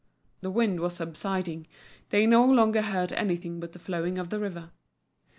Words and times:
The 0.39 0.49
wind 0.49 0.79
was 0.79 0.95
subsiding, 0.95 1.67
they 2.09 2.25
no 2.25 2.43
longer 2.43 2.81
heard 2.81 3.13
anything 3.13 3.59
but 3.59 3.73
the 3.73 3.77
flowing 3.77 4.17
of 4.17 4.31
the 4.31 4.39
river. 4.39 4.71